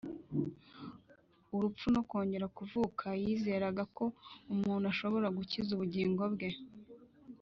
urupfu 1.55 1.85
no 1.95 2.01
kongera 2.09 2.47
kuvuka 2.57 3.05
yizeraga 3.23 3.83
ko 3.97 4.05
umuntu 4.53 4.85
ashobora 4.93 5.27
gukiza 5.37 5.69
ubugingo 5.73 6.23
bwe 6.33 6.49